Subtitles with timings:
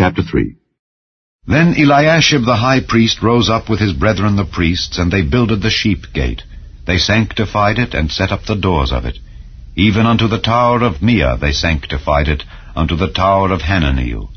[0.00, 0.54] Chapter 3
[1.46, 5.60] Then Eliashib the high priest rose up with his brethren the priests, and they builded
[5.60, 6.42] the sheep gate.
[6.86, 9.18] They sanctified it, and set up the doors of it.
[9.76, 12.44] Even unto the tower of Meah they sanctified it,
[12.74, 14.30] unto the tower of Hananeel.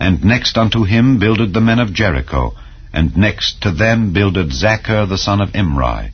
[0.00, 2.56] And next unto him builded the men of Jericho,
[2.92, 6.10] and next to them builded Zaccur the son of Imri.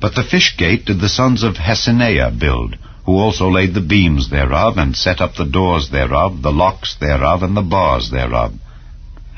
[0.00, 4.30] But the fish gate did the sons of Hassenaah build, who also laid the beams
[4.30, 8.52] thereof, and set up the doors thereof, the locks thereof, and the bars thereof.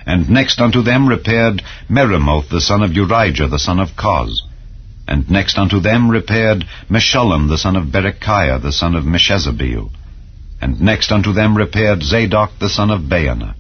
[0.07, 4.41] And next unto them repaired Meremoth the son of Urijah the son of Koz.
[5.07, 9.91] And next unto them repaired Meshullam the son of Berechiah the son of Meshezabeel.
[10.63, 13.55] And next unto them repaired Zadok the son of Baana.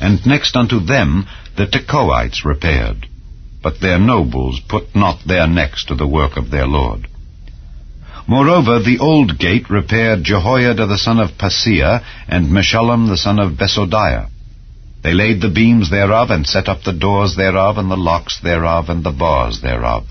[0.00, 3.08] And next unto them the Tekoites repaired.
[3.60, 7.08] But their nobles put not their necks to the work of their Lord.
[8.26, 13.58] Moreover, the old gate repaired Jehoiada the son of Paseah, and Meshullam the son of
[13.58, 14.28] Besodiah.
[15.02, 18.88] They laid the beams thereof, and set up the doors thereof, and the locks thereof,
[18.88, 20.06] and the bars thereof.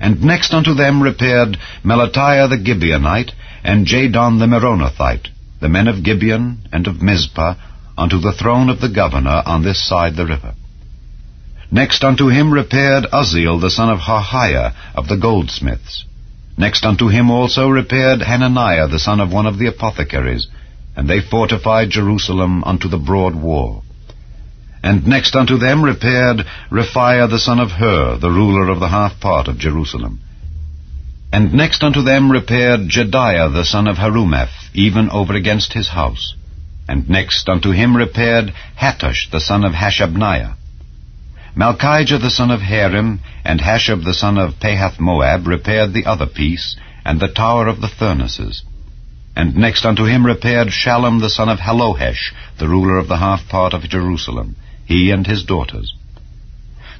[0.00, 5.28] And next unto them repaired Melatiah the Gibeonite, and Jadon the Meronothite,
[5.60, 7.54] the men of Gibeon and of Mizpah,
[7.96, 10.54] unto the throne of the governor on this side the river.
[11.70, 16.04] Next unto him repaired Uzziel the son of Harhaiah of the goldsmiths.
[16.56, 20.46] Next unto him also repaired Hananiah the son of one of the apothecaries,
[20.96, 23.82] and they fortified Jerusalem unto the broad wall.
[24.82, 29.18] And next unto them repaired Rephaiah the son of Hur, the ruler of the half
[29.18, 30.20] part of Jerusalem.
[31.32, 36.34] And next unto them repaired Jedaiah the son of Harumaph, even over against his house.
[36.86, 40.54] And next unto him repaired Hattush the son of Hashabniah.
[41.56, 46.74] Malchijah the son of Harim, and Hashab the son of Pahath-Moab repaired the other piece,
[47.04, 48.64] and the tower of the furnaces.
[49.36, 53.48] And next unto him repaired Shallum the son of Halohesh, the ruler of the half
[53.48, 55.94] part of Jerusalem, he and his daughters.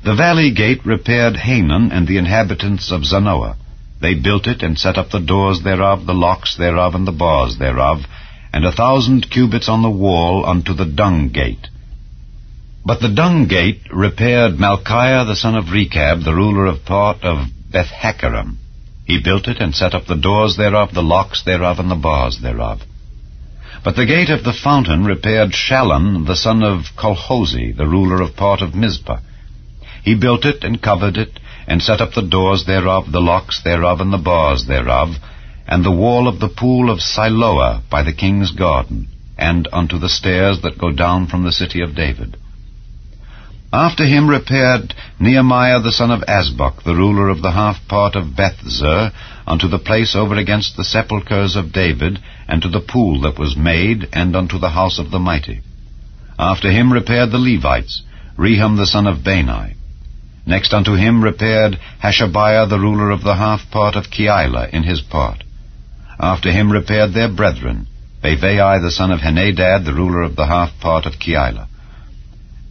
[0.04, 3.56] The valley gate repaired Hanun and the inhabitants of Zanoah.
[4.00, 7.58] They built it, and set up the doors thereof, the locks thereof, and the bars
[7.58, 8.04] thereof,
[8.52, 11.66] and a thousand cubits on the wall unto the dung gate.
[12.86, 17.48] But the dung gate repaired Malchiah the son of Rechab, the ruler of part of
[17.70, 18.58] Beth-haccherem.
[19.06, 22.40] He built it, and set up the doors thereof, the locks thereof, and the bars
[22.42, 22.82] thereof.
[23.82, 28.36] But the gate of the fountain repaired Shallun the son of Colhozeh, the ruler of
[28.36, 29.20] part of Mizpah.
[30.02, 34.02] He built it, and covered it, and set up the doors thereof, the locks thereof,
[34.02, 35.16] and the bars thereof,
[35.66, 39.08] and the wall of the pool of Siloah by the king's garden,
[39.38, 42.36] and unto the stairs that go down from the city of David.
[43.76, 48.36] After him repaired Nehemiah the son of Azbuk, the ruler of the half part of
[48.36, 49.10] Bethzur,
[49.48, 53.56] unto the place over against the sepulchres of David, and to the pool that was
[53.56, 55.60] made, and unto the house of the mighty.
[56.38, 58.02] After him repaired the Levites,
[58.38, 59.74] Rehum the son of Bani.
[60.46, 65.00] Next unto him repaired Hashabiah the ruler of the half part of Keilah in his
[65.00, 65.42] part.
[66.20, 67.88] After him repaired their brethren,
[68.22, 71.66] Bavai the son of Henadad, the ruler of the half part of Keilah.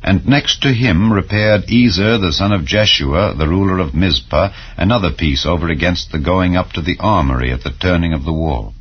[0.05, 5.11] And next to him repaired Ezer the son of Jeshua, the ruler of Mizpah, another
[5.11, 8.73] piece over against the going up to the armory at the turning of the wall.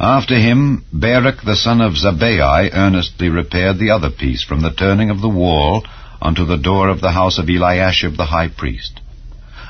[0.00, 5.10] After him Baruch the son of Zabbai earnestly repaired the other piece from the turning
[5.10, 5.84] of the wall
[6.20, 8.98] unto the door of the house of Eliashib the high priest.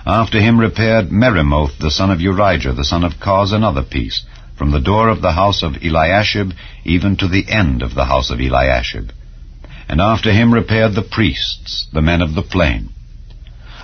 [0.06, 4.24] After him repaired Meremoth the son of Urijah the son of Koz another piece,
[4.56, 8.30] from the door of the house of Eliashib even to the end of the house
[8.30, 9.10] of Eliashib.
[9.90, 12.90] And after him repaired the priests, the men of the plain.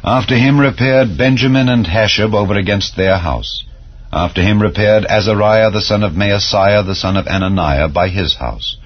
[0.04, 3.64] After him repaired Benjamin and Hashab over against their house.
[4.12, 8.76] After him repaired Azariah the son of Maaseiah the son of Ananiah by his house.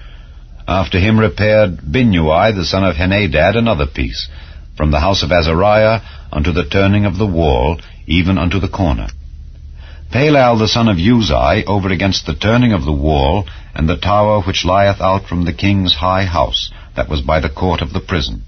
[0.67, 4.27] After him repaired Binnui the son of Henadad another piece,
[4.75, 9.09] from the house of Azariah unto the turning of the wall, even unto the corner.
[10.11, 14.41] Palal the son of Uzai over against the turning of the wall, and the tower
[14.41, 17.99] which lieth out from the king's high house, that was by the court of the
[17.99, 18.43] prison.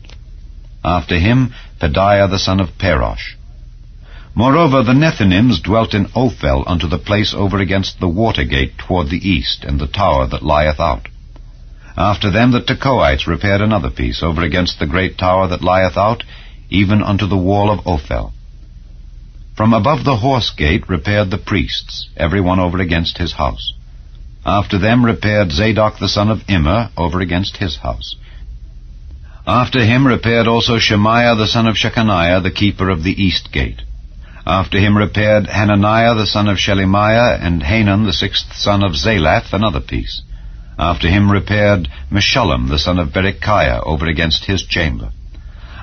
[0.83, 3.35] After him Pedaiah the son of Parosh.
[4.35, 9.09] Moreover the Nethinims dwelt in Ophel unto the place over against the water gate toward
[9.09, 11.07] the east, and the tower that lieth out.
[11.95, 16.23] After them the Tekoites repaired another piece over against the great tower that lieth out,
[16.69, 18.33] even unto the wall of Ophel.
[19.55, 23.73] From above the horse gate repaired the priests, every one over against his house.
[24.45, 28.15] After them repaired Zadok the son of Immer over against his house.
[29.47, 33.81] After him repaired also Shemaiah the son of Shechaniah, the keeper of the east gate.
[34.45, 39.53] After him repaired Hananiah the son of Shelemiah, and Hanun the sixth son of Zalaph,
[39.53, 40.21] another piece.
[40.77, 45.11] After him repaired Meshullam the son of Berechiah over against his chamber.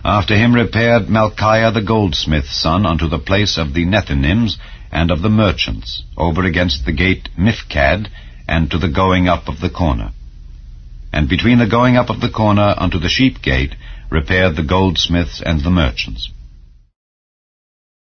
[0.04, 4.58] After him repaired Malchiah the goldsmith's son unto the place of the Nethinims
[4.92, 8.08] and of the merchants, over against the gate Miphkad,
[8.50, 10.10] and to the going up of the corner.
[11.12, 13.74] And between the going up of the corner unto the sheep gate
[14.10, 16.30] repaired the goldsmiths and the merchants.